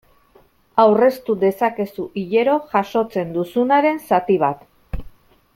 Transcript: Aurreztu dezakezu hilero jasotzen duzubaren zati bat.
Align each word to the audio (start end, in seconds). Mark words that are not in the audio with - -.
Aurreztu 0.83 1.35
dezakezu 1.43 2.07
hilero 2.21 2.57
jasotzen 2.73 3.39
duzubaren 3.39 4.05
zati 4.11 4.43
bat. 4.49 4.69